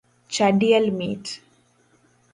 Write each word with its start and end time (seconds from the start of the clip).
Cha 0.33 0.47
diel 0.61 0.87
mit 0.99 1.25